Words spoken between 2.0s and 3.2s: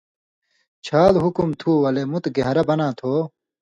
مُت گھین٘رہ بناں تھُو